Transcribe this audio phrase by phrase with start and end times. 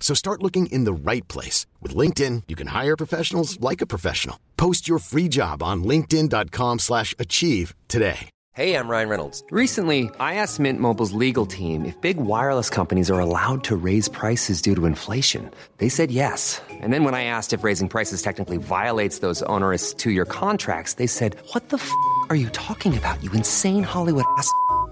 [0.00, 1.66] So start looking in the right place.
[1.80, 4.40] With LinkedIn, you can hire professionals like a professional.
[4.56, 8.28] Post your free job on linkedin.com slash achieve today.
[8.52, 9.44] Hey, I'm Ryan Reynolds.
[9.52, 14.08] Recently, I asked Mint Mobile's legal team if big wireless companies are allowed to raise
[14.08, 15.48] prices due to inflation.
[15.78, 16.60] They said yes.
[16.68, 21.06] And then when I asked if raising prices technically violates those onerous two-year contracts, they
[21.06, 21.90] said, what the f***
[22.28, 24.50] are you talking about, you insane Hollywood ass?"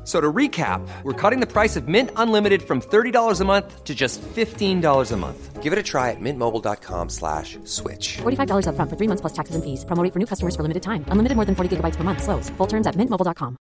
[0.09, 3.95] So to recap, we're cutting the price of Mint Unlimited from $30 a month to
[3.95, 5.63] just $15 a month.
[5.63, 8.17] Give it a try at mintmobile.com slash switch.
[8.17, 9.85] $45 upfront for three months plus taxes and fees.
[9.85, 11.05] Promo rate for new customers for limited time.
[11.09, 12.23] Unlimited more than 40 gigabytes per month.
[12.23, 12.49] Slows.
[12.57, 13.59] Full terms at mintmobile.com.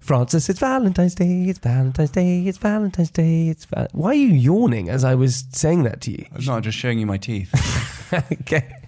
[0.00, 4.34] Francis, it's Valentine's Day, it's Valentine's Day, it's Valentine's Day, it's Val- Why are you
[4.34, 6.26] yawning as I was saying that to you?
[6.34, 7.54] I'm not just showing you my teeth.
[8.32, 8.81] okay.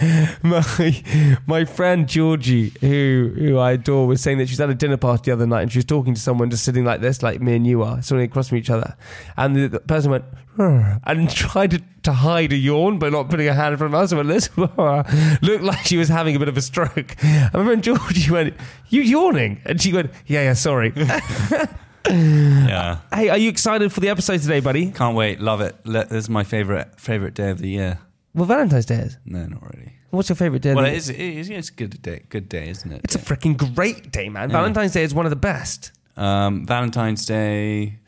[0.42, 4.96] my my friend Georgie, who who I adore, was saying that she's at a dinner
[4.96, 7.40] party the other night and she was talking to someone just sitting like this, like
[7.40, 8.96] me and you are, sitting across from each other.
[9.36, 10.24] And the, the person went
[10.58, 14.00] and tried to, to hide a yawn by not putting a hand in front of
[14.00, 14.12] us.
[14.12, 17.16] Went, this looked like she was having a bit of a stroke.
[17.22, 18.54] And my friend Georgie went,
[18.88, 22.98] "You yawning?" And she went, "Yeah, yeah, sorry." yeah.
[23.14, 24.90] hey, are you excited for the episode today, buddy?
[24.90, 25.40] Can't wait.
[25.40, 25.76] Love it.
[25.84, 27.98] This is my favorite favorite day of the year.
[28.34, 29.18] Well, Valentine's Day is.
[29.24, 29.92] No, not really.
[30.10, 30.74] What's your favorite day?
[30.74, 31.08] Well, it is.
[31.10, 32.22] It is it's a good day.
[32.28, 33.00] Good day, isn't it?
[33.04, 34.50] It's a freaking great day, man.
[34.50, 35.92] Valentine's Day is one of the best.
[36.16, 37.98] um, Valentine's Day.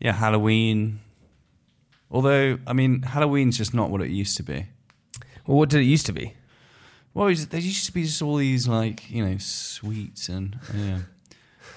[0.00, 1.00] Yeah, Halloween.
[2.10, 4.66] Although, I mean, Halloween's just not what it used to be.
[5.46, 6.34] Well, what did it used to be?
[7.14, 10.58] Well, it was- there used to be just all these like you know sweets and
[10.74, 10.98] yeah.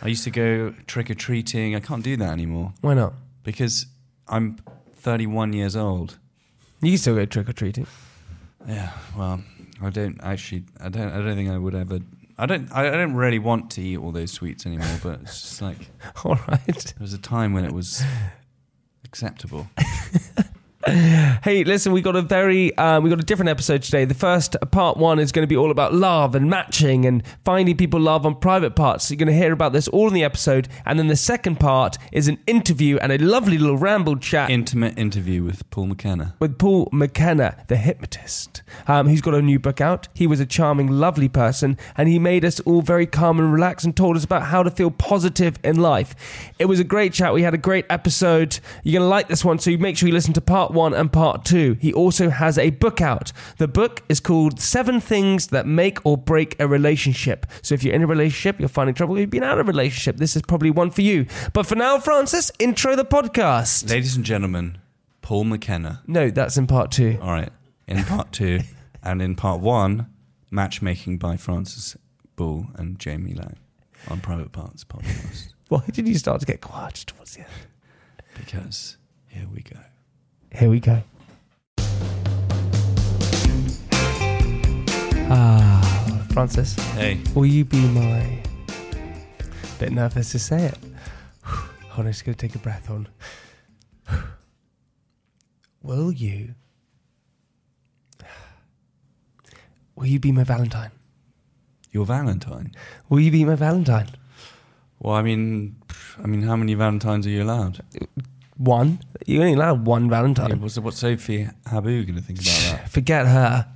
[0.02, 1.76] I used to go trick or treating.
[1.76, 3.14] I can't do that anymore Why not?
[3.44, 3.86] because
[4.28, 4.58] I'm
[4.98, 6.18] 31 years old.
[6.82, 7.88] You can still go trick or treating.
[8.68, 9.42] Yeah, well,
[9.82, 10.64] I don't actually.
[10.80, 11.10] I don't.
[11.12, 12.00] I don't think I would ever.
[12.38, 12.72] I don't.
[12.72, 15.00] I I don't really want to eat all those sweets anymore.
[15.04, 15.78] But it's just like
[16.24, 16.66] All right.
[16.66, 18.04] there was a time when it was
[19.06, 19.68] acceptable.
[20.88, 24.06] Hey, listen, we got a very, uh, we got a different episode today.
[24.06, 27.76] The first part one is going to be all about love and matching and finding
[27.76, 29.06] people love on private parts.
[29.06, 30.70] So you're going to hear about this all in the episode.
[30.86, 34.98] And then the second part is an interview and a lovely little ramble chat Intimate
[34.98, 36.36] interview with Paul McKenna.
[36.40, 40.08] with Paul McKenna, the hypnotist, um, who's got a new book out.
[40.14, 43.86] He was a charming, lovely person, and he made us all very calm and relaxed
[43.86, 46.16] and told us about how to feel positive in life.
[46.58, 47.34] It was a great chat.
[47.34, 48.60] We had a great episode.
[48.84, 51.12] You're going to like this one, so make sure you listen to part one and
[51.12, 51.78] part two.
[51.80, 53.32] He also has a book out.
[53.58, 57.46] The book is called Seven Things That Make or Break a Relationship.
[57.62, 60.18] So if you're in a relationship, you're finding trouble, you've been out of a relationship,
[60.18, 61.26] this is probably one for you.
[61.54, 63.90] But for now, Francis, intro the podcast.
[63.90, 64.78] Ladies and gentlemen,
[65.22, 66.02] Paul McKenna.
[66.08, 67.20] No, that's in part two.
[67.22, 67.52] All right,
[67.88, 68.62] in part two,
[69.04, 70.08] and in part one,
[70.50, 71.96] matchmaking by Francis
[72.36, 73.60] Boulle and Jamie Laing
[74.10, 75.54] on Private Parts podcast.
[75.68, 77.50] Why did you start to get quiet towards the end?
[78.36, 78.98] Because
[79.28, 79.78] here we go.
[80.54, 81.02] Here we go.
[85.32, 88.42] Ah, Francis, Hey, will you be my.
[89.80, 90.78] Bit nervous to say it.
[91.44, 93.08] Hold on, just gonna take a breath on.
[95.84, 96.56] Will you.
[99.96, 100.92] Will you be my Valentine?
[101.92, 102.72] your Valentine.
[103.10, 104.10] Will you be my Valentine?
[105.00, 105.75] Well, I mean,
[106.22, 107.81] I mean, how many Valentines are you allowed?
[108.60, 109.00] One?
[109.26, 110.60] You only allowed one Yeah, Valentine.
[110.62, 112.90] what's what's Sophie Habboo going to think about that?
[112.98, 113.68] Forget her.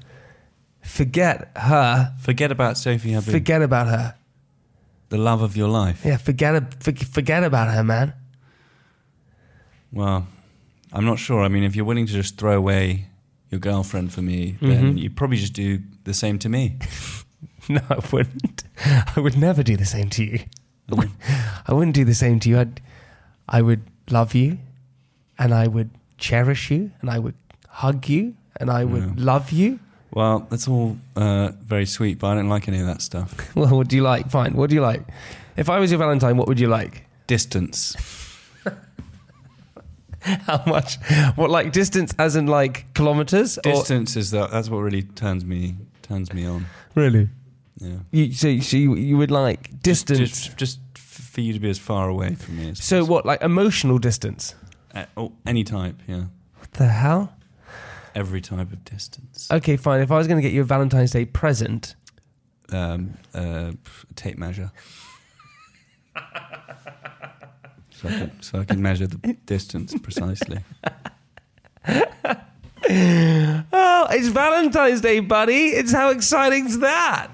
[0.82, 2.14] Forget her.
[2.20, 3.32] Forget about Sophie Habboo.
[3.32, 4.16] Forget about her.
[5.10, 6.04] the love of your life.
[6.04, 8.14] Yeah, forget for, forget about her, man.
[9.92, 10.28] Well,
[10.92, 11.42] I'm not sure.
[11.44, 13.06] I mean, if you're willing to just throw away
[13.52, 15.00] your girlfriend for me, then Mhm.
[15.00, 16.78] you probably just do the same to me.
[17.70, 18.64] No, I wouldn't.
[19.16, 20.40] I would never do the same to you.
[20.92, 21.16] I wouldn't,
[21.68, 22.60] I wouldn't do the same to you.
[22.60, 22.82] I'd,
[23.48, 24.58] I would love you,
[25.44, 27.36] and I would cherish you, and I would
[27.84, 29.14] hug you, and I would Yeah.
[29.32, 29.80] love you.
[30.12, 33.30] Well, that's all uh, very sweet, but I don't like any of that stuff.
[33.56, 34.30] Well, what do you like?
[34.30, 34.54] Fine.
[34.54, 35.02] What do you like?
[35.58, 37.06] If I was your Valentine, what would you like?
[37.28, 37.96] Distance.
[40.22, 40.98] How much?
[41.36, 43.58] What like distance, as in like kilometers?
[43.58, 44.52] Or- Distance is that.
[44.52, 46.66] That's what really turns me turns me on.
[46.96, 47.30] really?
[47.80, 47.98] Yeah.
[48.12, 50.20] You, so, so you, you would like distance.
[50.20, 51.02] Just, just f-
[51.34, 53.16] for you to be as far away from me as so possible.
[53.16, 53.26] what?
[53.26, 54.56] Like emotional distance?
[54.94, 56.26] Uh, oh, any type, yeah.
[56.60, 57.34] What the hell?
[58.16, 59.50] Every type of distance.
[59.52, 60.02] Okay, fine.
[60.02, 61.96] If I was going to get you a Valentine's Day present,
[62.72, 63.72] Um, uh,
[64.10, 64.72] a tape measure.
[67.92, 70.60] so, I can, so I can measure the distance precisely.
[72.90, 75.70] oh, it's Valentine's Day, buddy.
[75.70, 77.30] It's how exciting is that?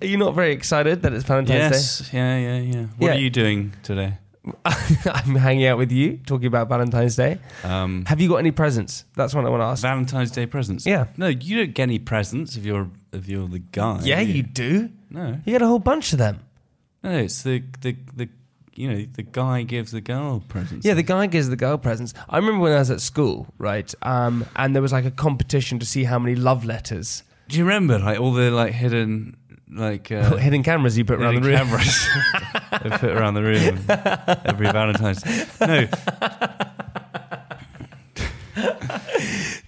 [0.00, 1.76] Are you not very excited that it's Valentine's Day?
[1.76, 2.82] yes, yeah, yeah, yeah.
[2.98, 3.14] What Yeah.
[3.14, 4.14] are you doing today?
[4.64, 7.38] I'm hanging out with you, talking about Valentine's Day.
[7.62, 9.04] Um, Have you got any presents?
[9.14, 9.82] That's what I want to ask.
[9.82, 10.84] Valentine's Day presents.
[10.84, 11.06] Yeah.
[11.16, 14.00] No, you don't get any presents if you're if you're the guy.
[14.02, 14.90] yeah, do you do.
[15.10, 16.40] No, You get a whole bunch of them.
[17.02, 18.28] no, it's the the the
[18.74, 20.84] you know the guy gives the girl presents.
[20.86, 22.14] Yeah, the guy gives the girl presents.
[22.28, 23.94] I remember when I was at school, right?
[24.02, 27.64] Um, and there was like a competition to see how many love letters, Do you
[27.64, 29.36] remember like all the like hidden
[29.74, 31.56] like uh, hidden cameras you put around the room.
[31.56, 32.08] cameras
[32.82, 33.78] they put around the room
[34.44, 35.24] every Valentine's?
[35.60, 35.86] No,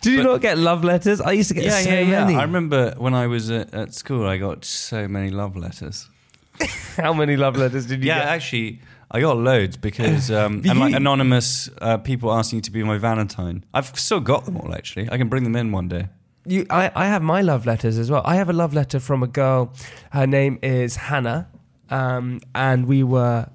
[0.00, 1.22] Do you not get love letters?
[1.22, 2.24] I used to get yeah, so yeah, yeah.
[2.26, 2.36] many.
[2.36, 6.10] I remember when I was at, at school, I got so many love letters.
[6.96, 8.16] How many love letters did you get?
[8.16, 8.28] Yeah, get?
[8.28, 8.80] actually,
[9.10, 12.98] I got loads because um, and like anonymous uh, people asking you to be my
[12.98, 13.64] Valentine.
[13.72, 14.74] I've still got them all.
[14.74, 16.08] Actually, I can bring them in one day.
[16.46, 18.22] You, I, I have my love letters as well.
[18.24, 19.72] I have a love letter from a girl.
[20.12, 21.48] Her name is Hannah,
[21.90, 23.48] um, and we were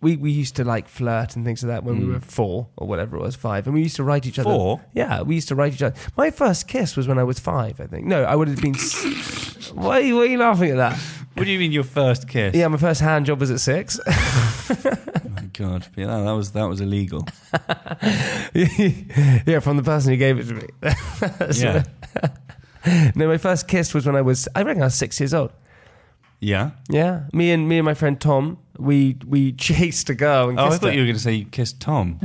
[0.00, 2.86] we we used to like flirt and things like that when we were four or
[2.88, 4.50] whatever it was, five, and we used to write each other.
[4.50, 4.80] Four?
[4.94, 5.94] Yeah, we used to write each other.
[6.16, 8.06] My first kiss was when I was five, I think.
[8.06, 8.74] No, I would have been.
[8.74, 10.98] s- why, are you, why are you laughing at that?
[11.34, 12.54] What do you mean your first kiss?
[12.54, 14.00] Yeah, my first hand job was at six.
[15.58, 17.26] My God, yeah, that, that was that was illegal.
[18.54, 20.68] yeah, from the person who gave it to me.
[21.62, 24.48] yeah, No, my first kiss was when I was.
[24.54, 25.52] I reckon I was six years old.
[26.40, 26.70] yeah.
[26.88, 30.66] Yeah, me and me and my friend Tom, we we chased a girl and Oh,
[30.66, 30.92] I thought her.
[30.92, 32.20] you were going to say you kissed Tom.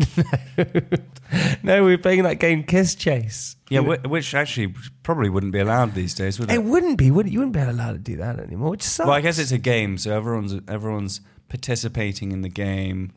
[1.63, 3.55] no, we were playing that game Kiss Chase.
[3.69, 6.55] yeah, whi- which actually probably wouldn't be allowed these days, would it?
[6.55, 7.31] It wouldn't be, would it?
[7.31, 9.07] You wouldn't be allowed to do that anymore, which sucks.
[9.07, 13.11] well, I guess it's a game, so everyone's everyone's participating in the game.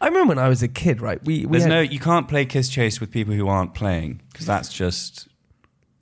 [0.00, 1.22] I remember when I was a kid, right?
[1.24, 4.22] We, we There's had- no, you can't play kiss chase with people who aren't playing
[4.32, 5.28] because that's just.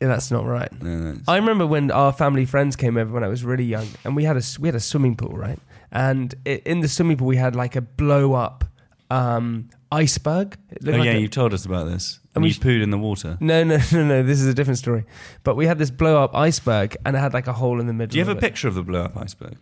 [0.01, 0.71] Yeah, that's not right.
[0.81, 3.89] no, that's- I remember when our family friends came over when I was really young,
[4.05, 5.59] and we had a we had a swimming pool, right?
[5.91, 8.65] And i in the swimming pool, we had like a blow up
[9.11, 10.57] um, iceberg.
[10.71, 12.21] It oh like yeah, a- you told us about this.
[12.35, 13.37] And And we you pooed in the water.
[13.41, 14.23] No, no, no, no.
[14.23, 15.05] This is a different story.
[15.43, 17.93] But we had this blow up iceberg, and it had like a hole in the
[17.93, 18.13] middle.
[18.13, 18.41] Do you have a it.
[18.41, 19.57] picture of the blow up iceberg?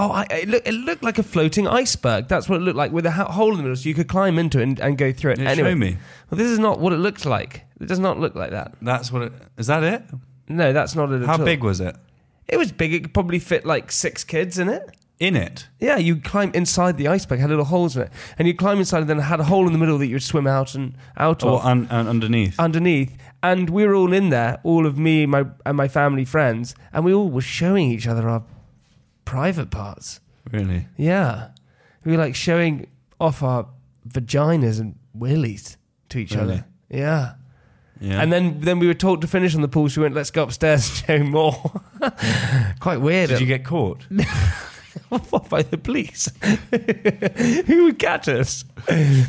[0.00, 2.28] Oh, I, it, look, it looked like a floating iceberg.
[2.28, 4.38] That's what it looked like with a hole in the middle, so you could climb
[4.38, 5.38] into it and, and go through it.
[5.40, 5.96] Yeah, anyway, Show me.
[6.30, 7.64] Well, this is not what it looked like.
[7.80, 8.74] It does not look like that.
[8.80, 9.66] That's what it is.
[9.66, 10.02] That it?
[10.48, 11.22] No, that's not it.
[11.22, 11.44] at How all.
[11.44, 11.96] big was it?
[12.46, 12.94] It was big.
[12.94, 14.88] It could probably fit like six kids in it.
[15.18, 15.66] In it?
[15.80, 19.00] Yeah, you climb inside the iceberg, had little holes in it, and you climb inside,
[19.00, 20.94] and then it had a hole in the middle that you would swim out and
[21.16, 22.58] out Or of un, un, underneath?
[22.60, 23.16] underneath.
[23.42, 27.04] And we were all in there, all of me, my and my family friends, and
[27.04, 28.44] we all were showing each other our
[29.28, 30.20] private parts.
[30.52, 30.86] really?
[30.96, 31.48] Yeah.
[32.04, 32.86] We were like showing
[33.20, 33.66] off our
[34.08, 35.76] vaginas and willies
[36.08, 36.54] to each Really?
[36.54, 36.64] other.
[36.88, 37.34] Yeah.
[38.00, 38.22] Yeah.
[38.22, 40.30] And then then we were told to finish on the pool, so we went, let's
[40.30, 41.54] go upstairs and show more.
[42.80, 43.28] Quite weird.
[43.30, 44.06] did you get caught?
[45.50, 46.28] By the police?
[47.66, 48.64] Who would catch us?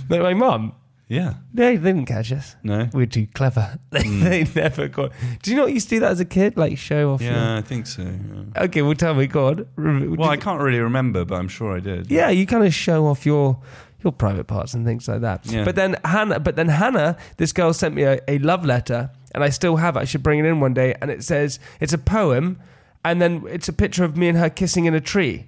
[0.10, 0.74] Like my mum.
[1.10, 1.34] Yeah.
[1.54, 2.56] They didn't catch us.
[2.64, 2.88] No.
[2.94, 3.78] We were too clever.
[3.92, 4.22] Mm.
[4.24, 5.12] they never got.
[5.42, 6.56] Do you not used to do that as a kid?
[6.56, 8.04] Like show off Yeah, I think so.
[8.04, 8.10] yeah.
[8.10, 8.46] your.
[8.66, 9.68] Okay, well, tell me, God.
[9.78, 12.10] Well, I can't really remember, but I'm sure I did.
[12.10, 13.60] yeah, you kind of show off your
[14.04, 15.46] your private parts and things like that.
[15.46, 15.66] Yeah.
[15.66, 19.44] But then Hannah, but then Hannah, this girl sent me a, a love letter, and
[19.44, 20.00] I still have it.
[20.00, 20.96] I should bring it in one day.
[21.02, 22.60] And it says it's a poem,
[23.04, 25.48] and then it's a picture of me and her kissing in a tree.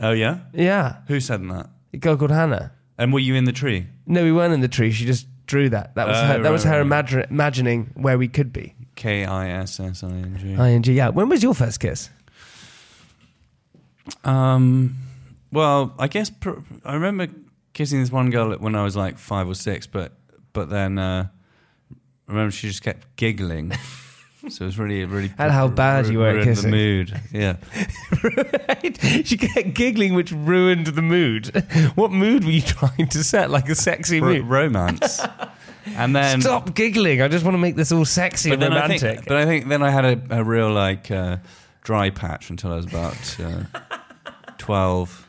[0.00, 0.38] Oh yeah.
[0.54, 1.68] Yeah, Who said that?
[1.92, 2.72] a girl called Hannah.
[3.00, 3.86] And were you in the tree?
[4.06, 4.92] No, we weren't in the tree.
[4.92, 5.94] She just drew that.
[5.96, 6.32] That was Oh, her.
[6.34, 6.86] That right, was her right, right.
[6.86, 8.74] imagine, imagining where we could be.
[8.94, 10.52] K I S S I N G.
[10.52, 10.84] Ing.
[10.96, 11.08] Yeah.
[11.08, 12.10] When was your first kiss?
[14.24, 14.96] Um,
[15.52, 17.28] well, I guess pr- I remember
[17.72, 20.12] kissing this one girl when I was like five or six, but
[20.52, 21.28] but then uh,
[22.28, 23.72] I remember she just kept giggling.
[24.48, 25.32] So it was really, really.
[25.38, 26.70] And how bad you were at ruined kissing.
[26.70, 27.56] The mood, yeah.
[28.68, 29.26] right?
[29.26, 31.48] She kept giggling, which ruined the mood.
[31.94, 33.50] What mood were you trying to set?
[33.50, 34.46] Like a sexy Ro- mood?
[34.46, 35.20] romance.
[35.96, 37.20] And then Stop giggling.
[37.20, 39.00] I just want to make this all sexy and then I romantic.
[39.00, 41.36] think, but I think then I had a, a real like uh,
[41.82, 43.64] dry patch until I was about uh,
[44.58, 45.26] twelve,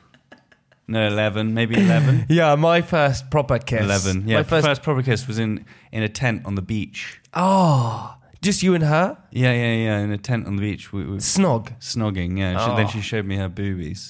[0.88, 2.26] no eleven, maybe eleven.
[2.30, 3.82] yeah, my first proper kiss.
[3.82, 4.38] Eleven, yeah.
[4.38, 4.84] My first, first.
[4.84, 7.20] proper kiss was in in a tent on the beach.
[7.34, 9.18] Oh, just you and her?
[9.32, 9.98] Yeah, yeah, yeah.
[10.00, 11.78] In a tent on the beach, we, we Snog.
[11.80, 12.38] snogging.
[12.38, 12.58] Yeah.
[12.66, 12.90] She, Then Oh.
[12.90, 14.10] she showed me her boobies.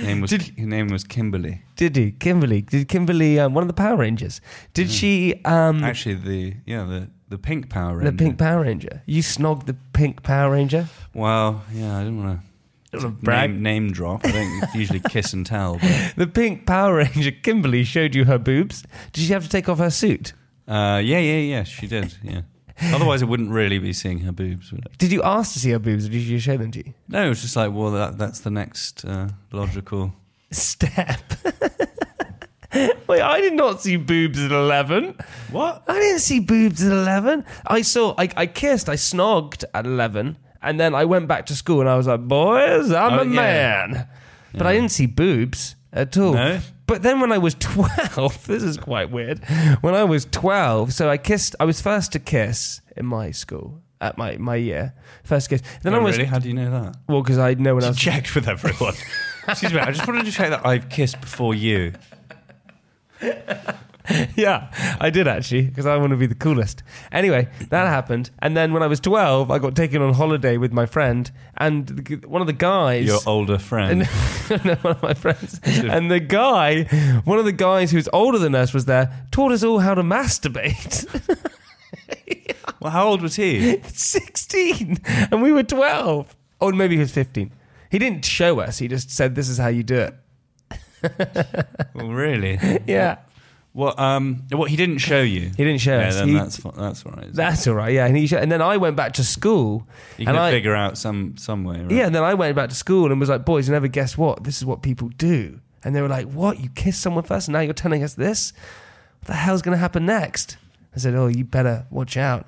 [0.00, 1.62] name was Did- her name was Kimberly.
[1.76, 2.12] Did he?
[2.12, 2.62] Kimberly.
[2.62, 4.40] Did Kimberly, um, one of the Power Rangers,
[4.74, 8.10] did she, um, Actually, the yeah the the pink Power Ranger.
[8.10, 9.02] the pink Power Ranger?
[9.06, 10.88] You snogged the pink Power Ranger?
[11.14, 12.40] Well, yeah, I didn't want
[12.92, 13.50] Don't to wanna brag.
[13.50, 14.24] name, name drop.
[14.26, 15.78] I think usually kiss and tell.
[15.78, 18.82] But, The pink Power Ranger, Kimberly, showed you her boobs.
[19.12, 20.32] Did she have to take off her suit?
[20.68, 21.64] Uh, yeah, yeah, yeah.
[21.64, 22.16] She did.
[22.22, 22.42] Yeah.
[22.94, 24.72] Otherwise, I wouldn't really be seeing her boobs.
[24.72, 24.98] Would it?
[24.98, 26.94] Did you ask to see her boobs or did you show them to you?
[27.08, 30.12] No, it was just like, well, that, that's the next uh, logical.
[30.50, 31.20] Step.
[33.06, 35.16] Wait, I did not see boobs at 11.
[35.50, 35.82] What?
[35.86, 37.44] I didn't see boobs at 11.
[37.66, 40.38] I saw, I, I kissed, I snogged at 11.
[40.62, 43.26] And then I went back to school and I was like, boys, I'm Oh, a
[43.26, 43.32] yeah.
[43.34, 44.08] man.
[44.54, 46.32] But I didn't see boobs at all.
[46.34, 46.60] No?
[46.92, 49.38] But then when I was 12, this is quite weird.
[49.80, 53.80] When I was 12, so I kissed, I was first to kiss in my school,
[54.02, 54.92] at my, my year.
[55.24, 55.62] First kiss.
[55.82, 56.28] Then Oh, I was, really?
[56.28, 56.96] How do you know that?
[57.08, 57.96] well, because I know when I was.
[57.98, 58.92] checked with everyone.
[59.48, 61.94] Excuse me, I just wanted to check that I've kissed before you.
[64.36, 66.82] yeah, I did actually because I want to be the coolest.
[67.12, 70.72] Anyway, that happened, and then when I was twelve, I got taken on holiday with
[70.72, 73.06] my friend, and the, one of the guys.
[73.06, 74.00] Your older friend.
[74.64, 76.84] no, one of my friends, and the guy,
[77.24, 80.02] one of the guys who's older than us, was there, taught us all how to
[80.02, 81.06] masturbate.
[82.80, 83.80] well, how old was he?
[83.82, 84.98] Sixteen,
[85.30, 87.52] and we were twelve, oh, or maybe he was fifteen.
[87.88, 90.14] He didn't show us; he just said, "This is how you do it."
[91.94, 92.58] Well, really?
[92.86, 93.18] Yeah,
[93.72, 93.98] What?
[93.98, 94.42] Um.
[94.50, 94.70] What?
[94.70, 95.40] He didn't show you.
[95.56, 96.16] he didn't show Yeah, us.
[96.16, 97.32] then He- that's that's all right.
[97.32, 97.92] that's all right.
[97.92, 99.86] Yeah, and he showed, and then I went back to school.
[100.18, 101.80] you and can I, figure out some some way.
[101.80, 101.90] Right?
[101.90, 104.18] Yeah, and then I went back to school and was like, boys, you never guess
[104.18, 104.44] what?
[104.44, 105.60] This is what people do.
[105.84, 106.60] And they were like, what?
[106.60, 108.52] You kiss someone first and now you're telling us this?
[109.20, 110.56] What the hell's going to happen next?
[110.94, 112.46] I said, oh, you better watch out.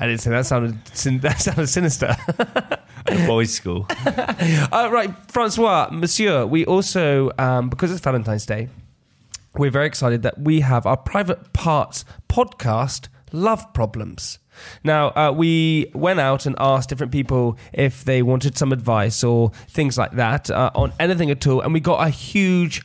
[0.00, 0.82] I didn't say that sounded
[1.22, 2.16] that sounded sinister.
[2.38, 3.86] At a boys' school.
[4.06, 8.68] uh, right, Francois, Monsieur, we also, um, because it's Valentine's Day,
[9.56, 14.38] we're very excited that we have our private parts podcast, Love Problems.
[14.84, 19.50] Now, uh, we went out and asked different people if they wanted some advice or
[19.68, 22.82] things like that uh, on anything at all, and we got a huge,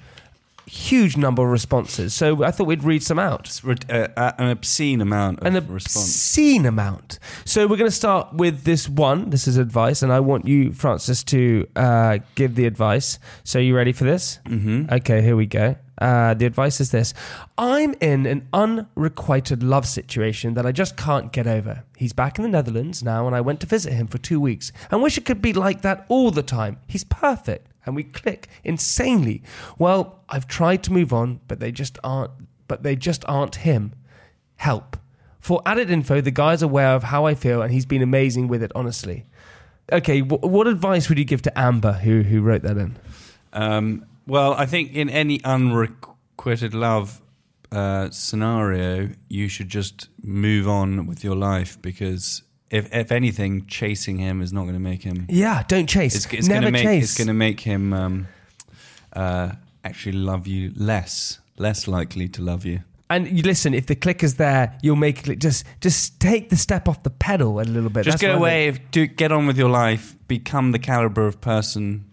[0.68, 2.14] huge number of responses.
[2.14, 6.06] So I thought we'd read some out uh, uh, an obscene amount of an response.
[6.06, 7.20] obscene amount.
[7.46, 9.30] So we're going to start with this one.
[9.32, 13.20] This is advice, and I want you, Francis, to uh, give the advice.
[13.44, 14.40] So you ready for this?
[14.46, 14.94] Mm-hmm.
[14.94, 15.76] Okay, here we go.
[16.00, 17.14] Uh, the advice is this:
[17.58, 21.84] I'm in an unrequited love situation that I just can't get over.
[21.98, 24.72] He's back in the Netherlands now, and I went to visit him for two weeks.
[24.92, 26.80] and wish it could be like that all the time.
[26.88, 29.44] He's perfect, and we click insanely.
[29.78, 32.32] Well, I've tried to move on, but they just aren't.
[32.68, 33.94] But they just aren't him
[34.56, 34.98] help.
[35.40, 38.64] For added info, the guy's aware of how I feel and he's been amazing with
[38.64, 39.26] it, honestly.
[39.92, 42.96] Okay, wh- what advice would you give to Amber, who, who wrote that in?
[43.52, 47.22] Um, well, I think in any unrequited love
[47.72, 54.18] uh, scenario, you should just move on with your life because if if anything, chasing
[54.18, 55.26] him is not going to make him.
[55.30, 56.16] Yeah, don't chase.
[56.16, 57.04] It's, it's Never going to make chase.
[57.04, 58.28] it's going to make him um,
[59.14, 59.52] uh,
[59.84, 62.80] actually love you less, less likely to love you.
[63.10, 65.40] and you listen, if the clicker's there, you'll make it click.
[65.40, 68.06] Just, just take the step off the pedal a little bit.
[68.06, 72.06] Just That's go away, do, get on with your life, become the caliber of person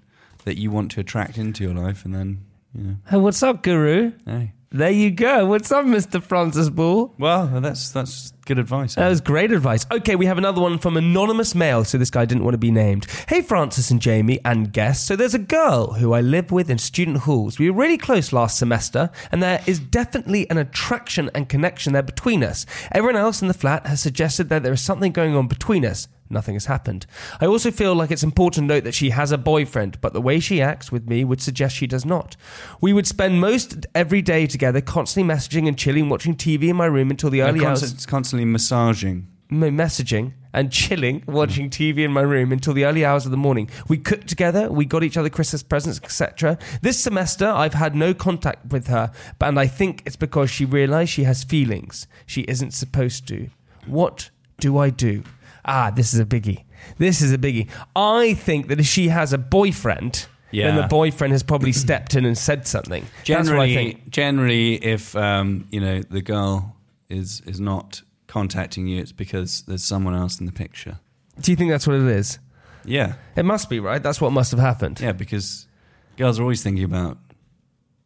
[0.44, 2.44] that you want to attract into your life, and then
[2.74, 2.96] you know.
[3.08, 4.12] Hey, what's up, Guru?
[4.26, 4.52] hey.
[4.72, 5.46] There you go.
[5.46, 6.22] What's up, Mr.
[6.22, 7.12] Francis Boulle?
[7.18, 8.94] Well, that's that's good advice.
[8.94, 9.08] That eh?
[9.08, 9.84] was great advice.
[9.90, 11.82] Okay, we have another one from Anonymous Mail.
[11.82, 13.08] So this guy didn't want to be named.
[13.28, 15.04] Hey, Francis and Jamie and guests.
[15.04, 17.58] So there's a girl who I live with in student halls.
[17.58, 22.04] We were really close last semester, and there is definitely an attraction and connection there
[22.04, 22.64] between us.
[22.92, 26.06] Everyone else in the flat has suggested that there is something going on between us.
[26.32, 27.06] Nothing has happened.
[27.40, 30.20] I also feel like it's important to note that she has a boyfriend, but the
[30.20, 32.36] way she acts with me would suggest she does not.
[32.80, 36.86] We would spend most every day together, constantly messaging and chilling, watching TV in my
[36.86, 39.26] room until the early hours constant- constantly massaging.
[39.50, 43.36] me- messaging and chilling, watching TV in my room until the early hours of the
[43.36, 43.68] morning.
[43.88, 46.58] We cooked together, we got each other Christmas presents, etc.
[46.80, 49.10] This semester, I've had no contact with her,
[49.40, 53.48] and I think it's because she realised she has feelings she isn't supposed to.
[53.86, 55.24] What do I do?
[55.72, 56.64] Ah, this is a biggie.
[56.98, 57.68] This is a biggie.
[57.94, 62.24] I think that if she has a boyfriend then the boyfriend has probably stepped in
[62.24, 63.04] and said something.
[63.24, 64.10] That's what I Generally, think.
[64.10, 66.74] generally, if um, you know the girl
[67.08, 70.98] is is not contacting you, it's because there's someone else in the picture.
[71.40, 72.38] Do you think that's what it is?
[72.84, 74.02] Yeah, It must be, right?
[74.02, 75.00] That's what must have happened.
[75.00, 75.68] yeah, because
[76.16, 77.18] girls are always thinking about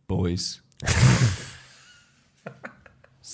[0.08, 0.60] boys.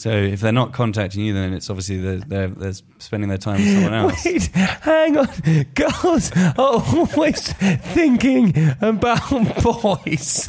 [0.01, 3.61] so if they're not contacting you, then it's obviously they're they're, they're spending their time
[3.61, 4.25] with someone else.
[4.25, 5.29] Wait, hang on.
[5.75, 9.29] Girls are always thinking about
[9.63, 10.49] boys.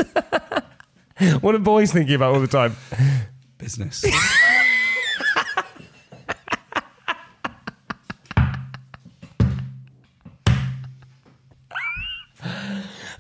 [1.41, 2.77] what are boys thinking about all the time?
[3.58, 4.05] Business.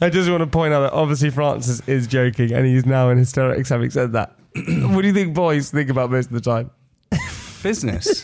[0.03, 3.17] I just want to point out that obviously Francis is joking and he's now in
[3.17, 4.37] hysterics having said that.
[4.55, 6.71] What do you think boys think about most of the time?
[7.63, 8.23] Business.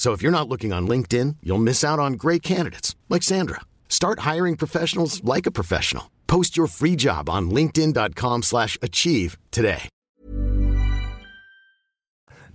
[0.00, 3.60] So if you're not looking on LinkedIn, you'll miss out on great candidates like Sandra.
[3.86, 6.10] Start hiring professionals like a professional.
[6.26, 9.82] Post your free job on linkedin.com/achieve today.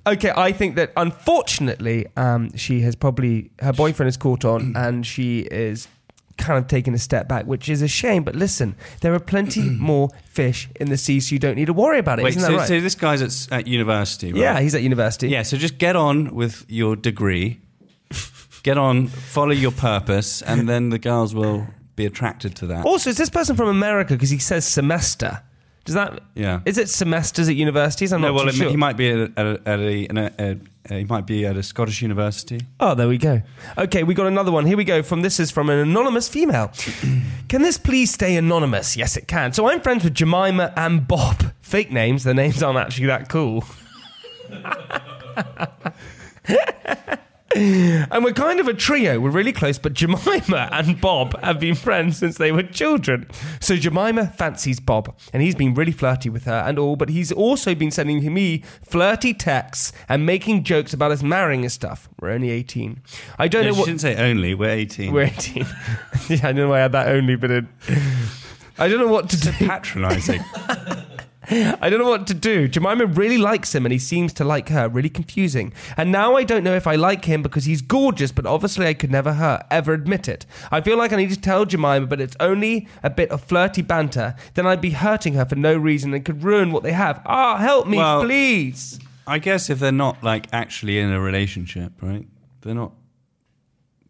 [0.07, 5.05] Okay, I think that unfortunately, um, she has probably her boyfriend is caught on, and
[5.05, 5.87] she is
[6.37, 8.23] kind of taking a step back, which is a shame.
[8.23, 11.73] But listen, there are plenty more fish in the sea, so you don't need to
[11.73, 12.23] worry about it.
[12.23, 12.67] Wait, so, that right?
[12.67, 14.41] so this guy's at, at university, right?
[14.41, 15.29] yeah, he's at university.
[15.29, 17.61] Yeah, so just get on with your degree,
[18.63, 22.85] get on, follow your purpose, and then the girls will be attracted to that.
[22.85, 24.13] Also, is this person from America?
[24.13, 25.41] Because he says semester.
[25.85, 26.19] Does that?
[26.33, 26.61] Yeah.
[26.65, 28.11] Is it semesters at universities?
[28.11, 28.69] I'm no, not well, it- sure.
[28.71, 30.57] he might be at a, at a, at a, in a- a-
[30.89, 32.59] a- he might be at a Scottish university.
[32.79, 33.41] Oh, there we go.
[33.77, 34.65] Okay, we got another one.
[34.65, 35.03] Here we go.
[35.03, 36.71] From this is from an anonymous female.
[37.49, 38.97] can this please stay anonymous?
[38.97, 39.53] Yes, it can.
[39.53, 41.53] So I'm friends with Jemima and Bob.
[41.61, 42.23] Fake names.
[42.23, 43.63] Their names aren't actually that cool.
[47.55, 49.19] and we're kind of a trio.
[49.19, 53.27] We're really close, but Jemima and Bob have been friends since they were children.
[53.61, 57.31] So Jemima fancies Bob, and he's been really flirty with her and all, but he's
[57.31, 62.09] also been sending me flirty texts and making jokes about us marrying and stuff.
[62.19, 63.01] We're only 18.
[63.39, 63.85] I don't No, know what.
[63.85, 64.53] shouldn't say only.
[64.53, 65.13] We're eighteen.
[65.13, 65.65] We're 18.
[66.29, 67.65] yeah, I don't know why I had that only, but it,
[68.77, 69.51] I don't know what to do.
[69.65, 70.43] patronising.
[71.49, 72.67] I don't know what to do.
[72.67, 74.87] Jemima really likes him and he seems to like her.
[74.89, 75.73] Really confusing.
[75.97, 78.93] And now I don't know if I like him because he's gorgeous, but obviously I
[78.93, 80.45] could never her ever admit it.
[80.71, 83.81] I feel like I need to tell Jemima, but it's only a bit of flirty
[83.81, 84.35] banter.
[84.53, 87.21] Then I'd be hurting her for no reason and could ruin what they have.
[87.25, 88.99] Ah, help me, Well- please.
[89.27, 92.27] I guess if they're not like actually in a relationship, right?
[92.61, 92.91] They're not.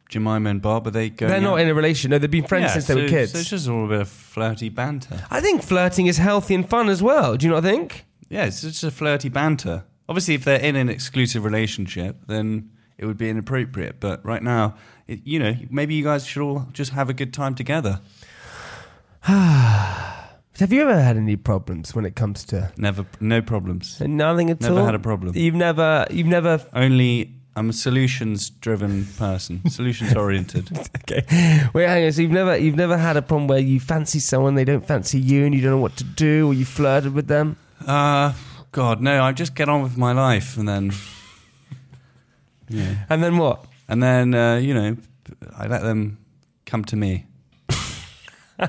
[0.09, 1.31] Jemima and Bob, are they going?
[1.31, 1.61] They're not out?
[1.61, 2.11] in a relationship.
[2.11, 3.31] No, they've been friends Yeah, since they were kids.
[3.31, 5.23] So it's just all a bit of flirty banter.
[5.31, 7.35] I think flirting is healthy and fun as well.
[7.37, 8.05] Do you not think?
[8.29, 9.83] Yeah, it's just a flirty banter.
[10.07, 13.99] Obviously, if they're in an exclusive relationship, then it would be inappropriate.
[13.99, 14.75] But right now,
[15.07, 18.01] it, you know, maybe you guys should all just have a good time together.
[20.57, 23.99] Have you ever had any problems when it comes to Never, no problems.
[23.99, 24.75] nothing at all?
[24.75, 25.35] Never had a problem.
[25.35, 30.69] You've never, you've never Only, I'm a solutions-driven person, solutions-oriented.
[31.05, 31.23] Okay.
[31.73, 32.11] Wait, hang on.
[32.11, 35.19] So you've never you've never had a problem where you fancy someone, they don't fancy
[35.19, 37.57] you, and you don't know what to do, or you flirted with them?
[37.85, 38.33] Uh,
[38.71, 40.91] God, no, I just get on with my life, and then,
[42.69, 43.65] yeah, And then what?
[43.87, 44.97] and then uh, you know,
[45.55, 46.17] I let them
[46.65, 47.27] come to me.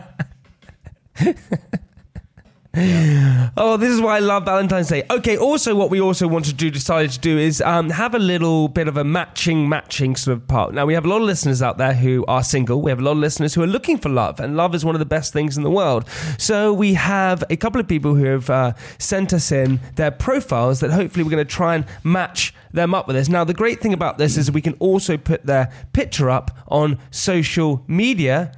[2.79, 5.03] Oh, this is why I love Valentine's Day.
[5.11, 8.19] Okay, also what we also want to do, decided to do is um, have a
[8.19, 10.75] little bit of a matching, matching sort of part.
[10.75, 12.83] Now, we have a lot of listeners out there who are single.
[12.83, 14.95] We have a lot of listeners who are looking for love, and love is one
[14.95, 16.07] of the best things in the world.
[16.39, 20.81] So we have a couple of people who have uh, sent us in their profiles
[20.81, 23.29] that hopefully we're going to try and match them up with this.
[23.31, 26.99] Now, the great thing about this is we can also put their picture up on
[27.11, 28.53] social media.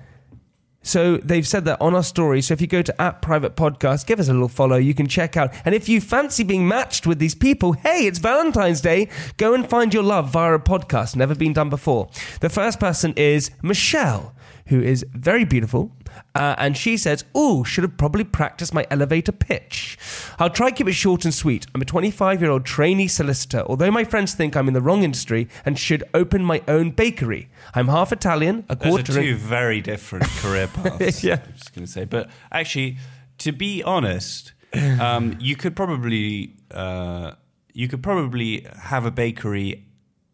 [0.82, 2.40] So they've said that on our story.
[2.40, 4.76] So if you go to at private podcast, give us a little follow.
[4.76, 5.52] You can check out.
[5.64, 9.08] And if you fancy being matched with these people, hey, it's Valentine's Day.
[9.36, 11.16] Go and find your love via a podcast.
[11.16, 12.08] Never been done before.
[12.40, 14.34] The first person is Michelle,
[14.68, 15.92] who is very beautiful.
[16.34, 19.98] Uh, and she says, Oh, should have probably practiced my elevator pitch.
[20.38, 21.66] I'll try keep it short and sweet.
[21.74, 25.02] I'm a 25 year old trainee solicitor, although my friends think I'm in the wrong
[25.02, 27.48] industry and should open my own bakery.
[27.74, 29.12] I'm half Italian, a Those are quarter.
[29.14, 31.22] two very different career paths.
[31.22, 31.40] Yeah.
[31.44, 32.96] I'm just going to say, but actually,
[33.38, 34.52] to be honest,
[35.00, 37.32] um, you could probably uh,
[37.72, 39.84] you could probably have a bakery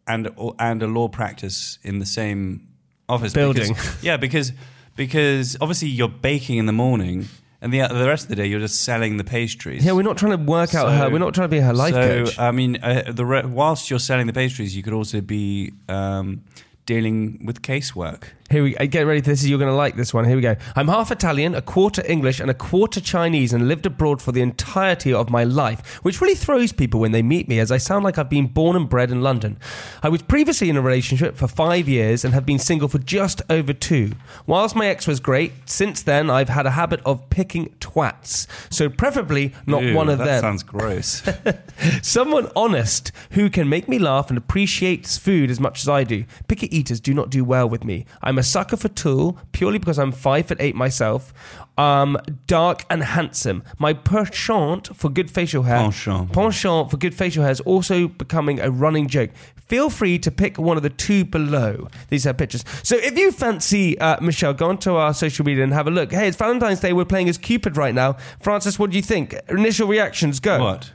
[0.07, 2.64] and or, and a law practice in the same
[3.07, 3.73] office Building.
[3.73, 4.51] Because, yeah, because
[4.95, 7.27] because obviously you're baking in the morning.
[7.61, 9.83] And the, the rest of the day, you're just selling the pastries.
[9.83, 11.09] Yeah, we're not trying to work out So- her.
[11.09, 12.37] We're not trying to be her life so, coach.
[12.37, 16.43] I mean, uh, the re- whilst you're selling the pastries, you could also be um,
[16.85, 18.25] dealing with casework.
[18.51, 20.23] Here we uh, get ready This is You're going to like this one.
[20.23, 20.55] Here we go.
[20.75, 24.41] I'm half Italian, a quarter English, and a quarter Chinese, and lived abroad for the
[24.41, 28.03] entirety of my life, which really throws people when they meet me, as I sound
[28.03, 29.57] like I've been born and bred in London.
[30.03, 33.41] I was previously in a relationship for five years and have been single for just
[33.49, 34.11] over two.
[34.45, 38.45] Whilst my ex was great, since then I've had a habit of picking twats.
[38.69, 40.41] So preferably not Ew, one of that them.
[40.41, 41.23] sounds gross.
[42.03, 46.25] Someone honest who can make me laugh and appreciates food as much as I do.
[46.47, 48.05] Picky eaters do not do well with me.
[48.21, 51.33] I'm a sucker for Tool purely because I'm five foot eight myself.
[51.77, 52.17] Um,
[52.47, 53.63] dark and handsome.
[53.77, 55.79] My penchant for good facial hair.
[55.79, 56.31] Penchant.
[56.31, 59.31] Penchant for good facial hair is also becoming a running joke.
[59.67, 61.87] Feel free to pick one of the two below.
[62.09, 62.63] These are pictures.
[62.83, 66.11] So if you fancy uh, Michelle, go onto our social media and have a look.
[66.11, 66.93] Hey, it's Valentine's Day.
[66.93, 68.13] We're playing as Cupid right now.
[68.41, 69.35] Francis, what do you think?
[69.49, 70.59] Initial reactions, go.
[70.59, 70.91] what?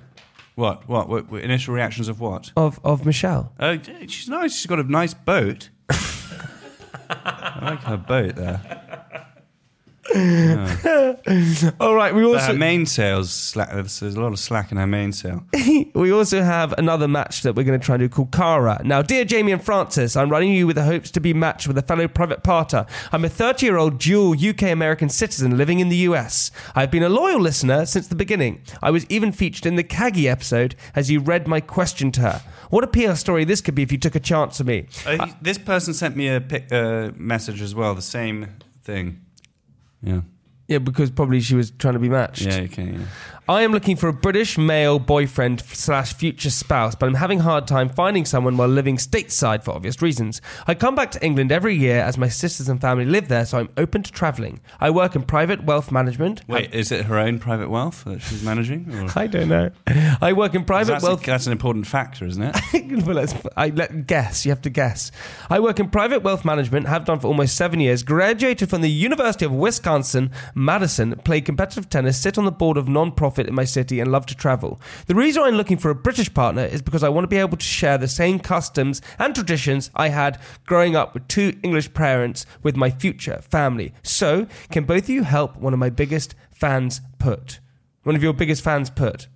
[0.55, 0.89] What?
[0.89, 1.09] What?
[1.09, 1.31] What?
[1.31, 1.43] what?
[1.43, 2.53] Initial reactions of what?
[2.57, 3.53] Of of Michelle.
[3.59, 4.55] Uh, she's nice.
[4.57, 5.71] She's got a nice boat.
[7.09, 9.27] I like her boat there.
[11.81, 13.71] All right, we But also mainsail's slack.
[13.71, 15.45] There's a lot of slack in her mainsail.
[15.95, 18.81] we also have another match that we're going to try and do called Cara.
[18.85, 21.79] Now, dear Jamie and Francis, I'm running you with the hopes to be matched with
[21.79, 22.89] a fellow private parter.
[23.13, 26.51] I'm a 30 year old dual UK American citizen living in the US.
[26.75, 28.63] I've been a loyal listener since the beginning.
[28.83, 32.43] I was even featured in the Caggie episode as you read my question to her.
[32.71, 34.87] What a PR story this could be if you took a chance on me.
[35.07, 37.95] Uh, this person sent me a pic, uh, message as well.
[37.95, 38.49] The same
[38.83, 39.21] thing.
[40.03, 40.21] Yeah.
[40.69, 42.43] Yeah, because probably she was trying to be matched.
[42.43, 42.61] Yeah.
[42.61, 42.93] Okay.
[42.93, 42.99] Yeah.
[43.51, 47.43] I am looking for a British male boyfriend slash future spouse, but I'm having a
[47.43, 50.41] hard time finding someone while living stateside for obvious reasons.
[50.69, 53.59] I come back to England every year as my sisters and family live there, so
[53.59, 54.61] I'm open to travelling.
[54.79, 56.43] I work in private wealth management.
[56.47, 58.87] Wait, is it her own private wealth that she's managing?
[58.95, 59.09] Or?
[59.17, 59.71] I don't know.
[60.23, 61.25] I work in private that's, wealth.
[61.25, 63.05] a, that's an important factor, isn't it?
[63.05, 64.47] well, let's, I let guess.
[64.47, 65.11] You have to guess.
[65.49, 66.87] I work in private wealth management.
[66.87, 68.05] Have done for almost seven years.
[68.05, 71.17] Graduated from the University of Wisconsin, Madison.
[71.25, 72.17] Played competitive tennis.
[72.17, 74.81] Sit on the board of non-profit in my city and love to travel.
[75.07, 77.57] The reason I'm looking for a British partner is because I want to be able
[77.57, 82.47] to share the same customs and traditions I had growing up with two English parents
[82.63, 83.93] with my future family.
[84.03, 87.61] So, can both of you help one of my biggest fans put?
[88.03, 89.29] One of your biggest fans put?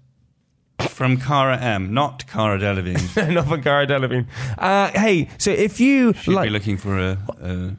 [0.88, 3.32] From Cara M, not Cara Delevingne.
[3.34, 4.26] Not from Cara Delevingne.
[4.58, 7.76] Uh, hey, so if you She'd like, be looking for a, a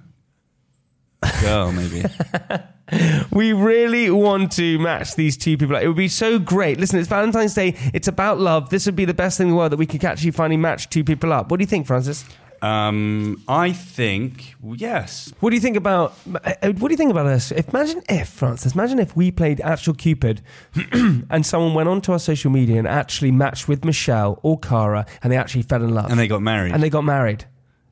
[1.41, 2.05] girl, maybe.
[3.31, 5.75] we really want to match these two people.
[5.75, 6.79] It would be so great.
[6.79, 7.75] Listen, it's Valentine's Day.
[7.93, 8.69] It's about love.
[8.69, 10.89] This would be the best thing in the world that we could actually finally match
[10.89, 11.49] two people up.
[11.49, 12.25] What do you think, Francis?
[12.61, 15.31] Um, I think yes.
[15.39, 16.13] What do you think about?
[16.43, 17.51] uh, What do you think about us?
[17.51, 20.41] Imagine if Francis, imagine if we played actual Cupid,
[20.91, 25.31] and someone went onto our social media and actually matched with Michelle or Cara, and
[25.31, 27.45] they actually fell in love, And they got married, and they got married.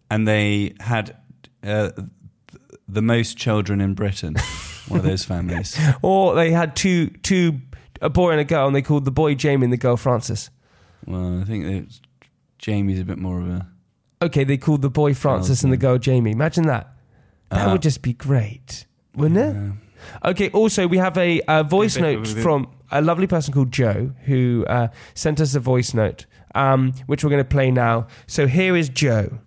[0.10, 1.18] and they had
[1.64, 1.92] uh,
[2.88, 4.36] the most children in Britain.
[4.88, 5.78] One of those families.
[6.02, 7.60] Or they had two, two,
[8.02, 10.50] a boy and a girl, and they called the boy Jamie and the girl Francis.
[11.06, 12.00] Well, I think that
[12.60, 13.68] Jamie's a bit more of a.
[14.22, 16.32] Okay, they called the boy Francis and the girl Jamie.
[16.32, 16.94] Imagine that.
[17.50, 19.74] That Uh, would just be great, wouldn't it?
[20.26, 20.50] Okay.
[20.50, 24.12] Also, we have a, uh voice Yeah, note but- from a lovely person called Joe
[24.26, 28.08] who uh, sent us a voice note, um, which we're going to play now.
[28.28, 29.40] So here is Joe.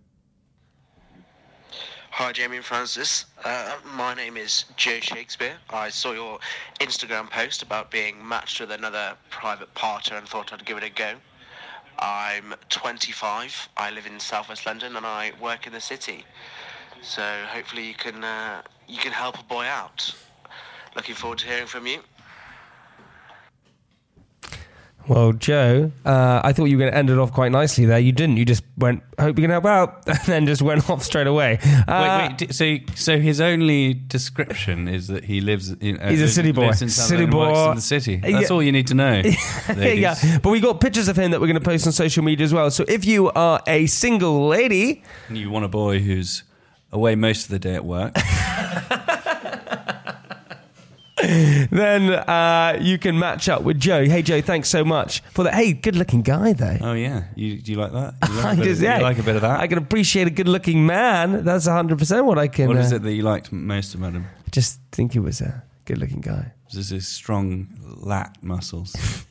[2.18, 3.26] Hi, Jamie and Francis.
[3.44, 5.58] Uh, my name is Joe Shakespeare.
[5.68, 6.38] I saw your
[6.80, 10.88] Instagram post about being matched with another private parter and thought I'd give it a
[10.88, 11.16] go.
[11.98, 13.68] I'm 25.
[13.76, 16.24] I live in Southwest London and I work in the city.
[17.02, 20.10] So hopefully you can uh, you can help a boy out.
[20.94, 22.00] Looking forward to hearing from you.
[25.08, 27.98] Well, Joe, uh, I thought you were going to end it off quite nicely there.
[27.98, 28.38] You didn't.
[28.38, 31.58] You just went, hope you can help out, and then just went off straight away.
[31.86, 32.54] Uh, wait, wait.
[32.54, 35.70] So, so his only description is that he lives.
[35.70, 36.72] In, uh, He's a city boy.
[36.72, 37.70] City Southend works boy.
[37.70, 38.20] in the city.
[38.22, 38.32] Yeah.
[38.32, 39.22] That's all you need to know.
[39.76, 42.44] yeah, but we got pictures of him that we're going to post on social media
[42.44, 42.70] as well.
[42.70, 46.42] So if you are a single lady, And you want a boy who's
[46.90, 48.12] away most of the day at work.
[51.70, 54.04] then uh, you can match up with Joe.
[54.04, 55.54] Hey, Joe, thanks so much for that.
[55.54, 56.78] Hey, good looking guy, though.
[56.80, 58.14] oh yeah, you do you like that?
[58.28, 59.60] You like, I just- of, yeah, like a bit of that?
[59.60, 61.44] I can appreciate a good looking man.
[61.44, 62.68] That's 100% what I can.
[62.68, 64.26] what is uh, it that you liked most about him?
[64.52, 66.52] Just think he was a good looking guy.
[66.72, 68.94] This his strong lat muscles?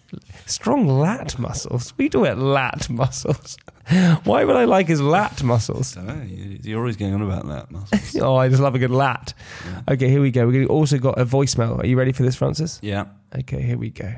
[0.45, 1.93] Strong lat muscles.
[1.97, 3.57] We do it lat muscles.
[4.23, 5.95] Why would I like his lat muscles?
[5.97, 6.25] I don't know.
[6.25, 8.15] you- You're always going on about lat muscles.
[8.21, 9.33] Oh, I just love a good lat.
[9.89, 10.47] Okay, here we go.
[10.47, 11.81] We've also got a voicemail.
[11.81, 12.79] Are you ready for this, Francis?
[12.81, 13.05] yeah.
[13.37, 14.13] Okay, here we go.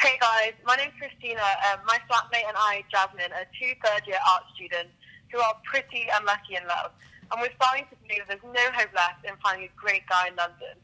[0.00, 1.40] Hey guys, my name's Christina.
[1.72, 4.90] Um, my flatmate and I, Jasmine, are two third year art students
[5.32, 6.90] who are pretty unlucky in love.
[7.30, 10.36] And we're starting to believe there's no hope left in finding a great guy in
[10.36, 10.74] London.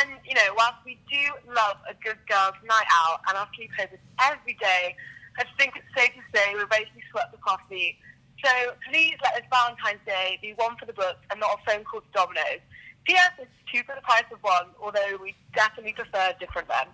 [0.00, 4.02] And, you know, whilst we do love a good girl's night out and our sleepovers
[4.20, 4.94] every day,
[5.38, 7.96] I think it's safe to say we're basically swept the coffee.
[8.44, 8.50] So
[8.90, 12.00] please let this Valentine's Day be one for the books and not a phone call
[12.00, 12.60] to Domino's.
[13.04, 13.32] P.S.
[13.38, 16.88] It's two for the price of one, although we definitely prefer different men.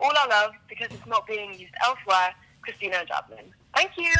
[0.00, 3.52] All our love, because it's not being used elsewhere, Christina Jasmine.
[3.76, 4.14] Thank you.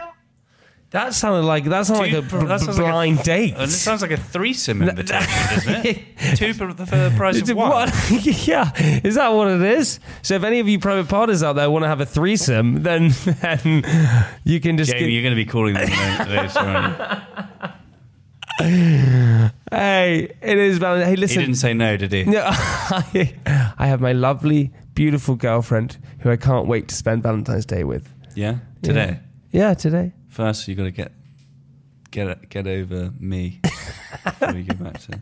[0.92, 3.54] That sounded like that sounded like a Two- that b- sounds like a- blind date.
[3.54, 6.02] And it sounds like a threesome invitation, doesn't it?
[6.36, 7.70] Two for the, for the price Is of it one.
[7.70, 8.72] what- yeah,
[9.04, 10.00] is that what it is?
[10.22, 13.10] So if any of you private partners out there want to have a threesome, then
[13.40, 13.84] then
[14.42, 15.88] you can just Jamie, get, you're going to be calling them
[16.28, 17.78] later, aren't
[18.60, 19.50] you?
[19.70, 21.06] hey, it is Valentine.
[21.06, 22.24] Hey, He listen, didn't say no, did he?
[22.24, 23.34] No, I,
[23.78, 28.12] I have my lovely, beautiful girlfriend who I can't wait to spend Valentine's Day with.
[28.34, 29.20] Yeah, today.
[29.52, 30.12] Yeah, today.
[30.30, 31.12] First, you got to get
[32.10, 33.60] get get over me
[34.24, 35.20] before you go back to.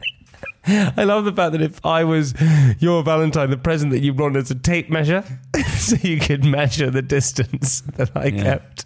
[0.96, 2.34] I love the fact that if I was
[2.78, 5.24] your Valentine, the present that you wanted as a tape measure,
[5.76, 8.42] so you could measure the distance that I Yeah.
[8.42, 8.84] kept.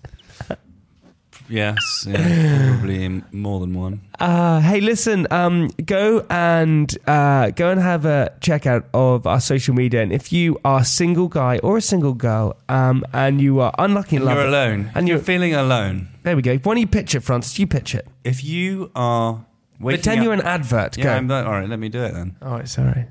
[1.52, 4.00] Yes, yeah, probably more than one.
[4.18, 9.38] Uh, hey, listen, um, go and uh, go and have a check out of our
[9.38, 10.00] social media.
[10.00, 13.74] And if you are a single guy or a single girl, um, and you are
[13.78, 16.08] unlucky in love, you're alone, and you're feeling alone.
[16.22, 16.56] there, we go.
[16.56, 17.58] Why don't you pitch it, Francis?
[17.58, 18.08] You pitch it.
[18.24, 19.44] If you are
[19.78, 20.96] waking Pretend up, you're an advert.
[20.96, 21.26] yeah, go.
[21.26, 21.68] Not, all right.
[21.68, 22.34] Let me do it then.
[22.40, 23.04] All right, sorry.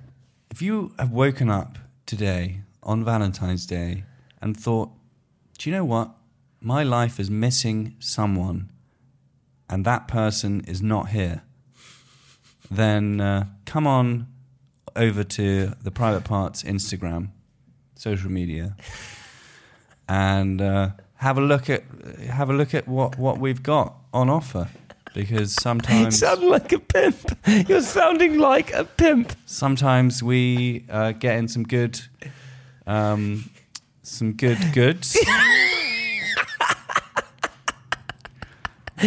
[0.49, 1.77] If you have woken up
[2.07, 4.03] today on Valentine's Day
[4.41, 4.89] and thought,
[5.59, 6.15] do you know what?
[6.63, 8.69] My life is missing someone
[9.67, 11.41] and that person is not here,
[12.69, 14.27] then uh, come on
[14.95, 17.29] over to the Private Parts Instagram,
[17.95, 18.75] social media,
[20.07, 21.83] and uh, have a look at
[22.27, 24.67] have a look at what, what we've got on offer.
[25.13, 27.37] Because You sometimes sound like a pimp.
[27.67, 29.33] You're sounding like a pimp.
[29.45, 31.99] sometimes we uh, get in some good
[32.85, 33.49] um,
[34.03, 35.17] some good goods.
[35.27, 35.31] we,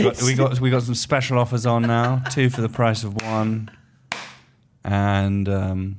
[0.03, 3.15] got, we got we got some special offers on now, two for the price of
[3.23, 3.71] one,
[4.85, 5.97] and um,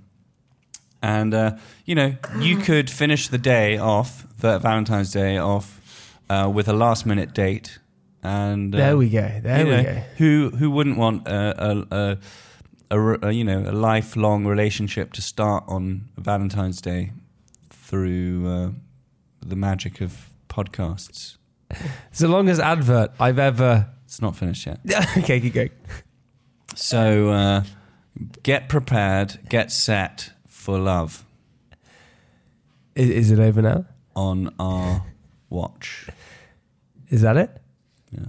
[1.01, 5.79] and uh, you know you could finish the day off, the Valentine's Day off,
[6.29, 7.79] uh, with a last minute date,
[8.23, 9.39] and uh, There we go.
[9.41, 9.93] There we know, go.
[10.17, 12.17] Who who wouldn't want a, a, a,
[12.91, 17.11] a, a, you know a lifelong relationship to start on Valentine's Day
[17.69, 18.69] through uh,
[19.45, 21.37] the magic of podcasts?
[21.69, 23.87] It's the longest advert I've ever.
[24.05, 24.79] It's not finished yet.
[25.17, 25.71] okay, keep going.
[26.75, 27.63] So uh,
[28.43, 31.25] get prepared, get set for love
[32.95, 33.85] Is, is it over now?
[34.15, 35.03] on our
[35.49, 36.07] watch.
[37.09, 37.61] Is that it?
[38.11, 38.25] Yeah.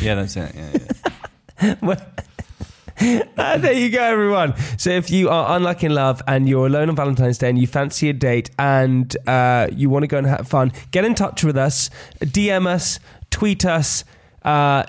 [0.00, 0.52] Yeah, that's it.
[0.54, 0.70] Yeah,
[1.62, 1.74] yeah.
[1.82, 1.96] Well,
[3.38, 4.54] Ah, there you go, everyone.
[4.78, 7.66] So if you are unlucky in love and you're alone on Valentine's Day and you
[7.66, 11.44] fancy a date and uh, you want to go and have fun, get in touch
[11.44, 12.98] with us, DM us,
[13.30, 14.04] tweet us.
[14.42, 14.84] Uh,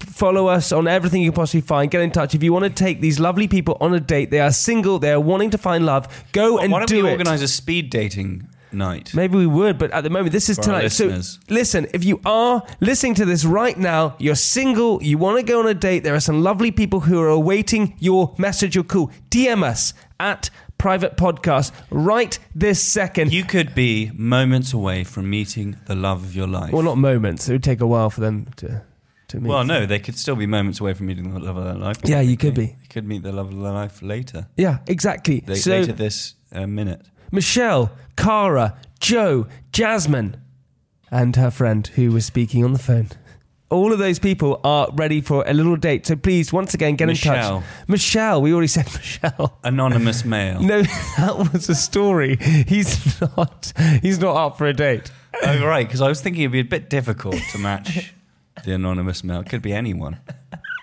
[0.00, 1.88] Follow us on everything you can possibly find.
[1.88, 4.32] Get in touch if you want to take these lovely people on a date.
[4.32, 4.98] They are single.
[4.98, 6.08] They are wanting to find love.
[6.32, 7.12] Go and Why don't do we it.
[7.12, 9.12] organise a speed dating night.
[9.14, 10.88] Maybe we would, but at the moment, this is For tonight.
[10.88, 15.42] So, listen, if you are listening to this right now, you're single, you want to
[15.42, 18.82] go on a date, there are some lovely people who are awaiting your message or
[18.82, 19.10] call.
[19.30, 20.50] DM us at
[20.82, 23.32] Private Podcast right this second.
[23.32, 26.72] You could be moments away from meeting the love of your life.
[26.72, 27.48] well, not moments.
[27.48, 28.82] It would take a while for them to,
[29.28, 29.48] to meet.
[29.48, 31.98] Well, no, they could still be moments away from meeting the love of their life.
[32.04, 32.76] Yeah, you could be.
[32.82, 34.48] You could meet the love of their life later.
[34.56, 35.44] Yeah, exactly.
[35.46, 37.02] They, so, later this uh, minute.
[37.32, 40.36] Michelle, Cara, Joe, Jasmine,
[41.10, 43.08] and her friend who was speaking on the phone.
[43.70, 46.06] All of those people are ready for a little date.
[46.06, 47.64] So please, once again, get in touch.
[47.88, 49.58] Michelle, we already said Michelle.
[49.64, 50.60] Anonymous male.
[50.62, 52.36] No, that was a story.
[52.36, 53.72] He's not.
[54.02, 55.10] He's not up for a date.
[55.42, 58.12] Oh, right, because I was thinking it'd be a bit difficult to match
[58.64, 59.40] the anonymous male.
[59.40, 60.18] It could be anyone.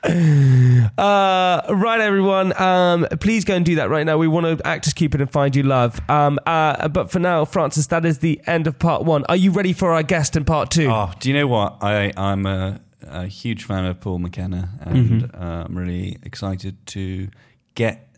[0.98, 2.60] Uh, right, everyone.
[2.62, 4.18] Um, please go and do that right now.
[4.18, 6.00] We want to act as Cupid and find you love.
[6.10, 9.24] Um, uh, but for now, Francis, that is the end of part one.
[9.30, 10.88] Are you ready for our guest in part two?
[10.90, 11.78] Oh, do you know what?
[11.82, 15.42] I, I'm a, a huge fan of Paul McKenna, and Mm-hmm.
[15.42, 17.30] uh, I'm really excited to
[17.76, 18.10] get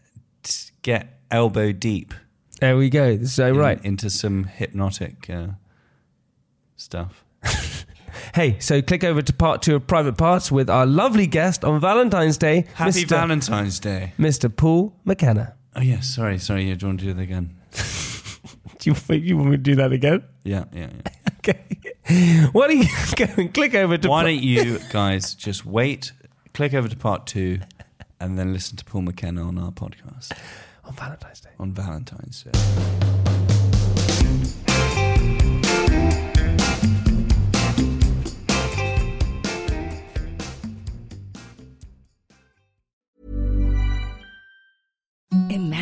[0.82, 2.14] get elbow deep
[2.60, 3.24] There we go.
[3.26, 3.84] So in- right.
[3.86, 5.48] into some hypnotic uh,
[6.76, 7.24] stuff.
[8.34, 11.80] Hey, so click over to part two of Private Parts with our lovely guest on
[11.80, 13.08] Valentine's Day, Happy Mr.
[13.10, 14.14] Valentine's Day.
[14.18, 14.56] Mr.
[14.56, 15.56] Paul McKenna.
[15.76, 16.64] Oh, yes, sorry, sorry.
[16.64, 17.56] You want to do that again?
[18.80, 20.24] Do you, think you want me to do that again?
[20.44, 21.12] Yeah, yeah, yeah.
[21.42, 22.50] Okay.
[22.52, 26.12] Why don't you go and click over to Why don't you guys just wait,
[26.54, 27.60] click over to part two,
[28.20, 30.32] and then listen to Paul McKenna on our podcast
[30.84, 31.50] on Valentine's Day?
[31.60, 32.52] on Valentine's Day.